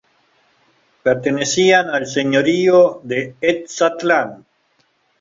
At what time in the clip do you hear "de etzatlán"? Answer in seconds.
3.03-4.43